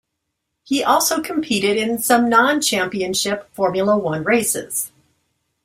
[0.63, 4.91] He also competed in some non-Championship Formula One races.